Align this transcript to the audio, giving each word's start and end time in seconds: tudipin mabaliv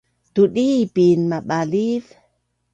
tudipin 0.33 1.19
mabaliv 1.31 2.03